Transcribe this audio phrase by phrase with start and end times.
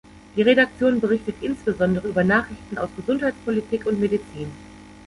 [0.35, 4.51] Die Redaktion berichtet insbesondere über Nachrichten aus Gesundheitspolitik und Medizin.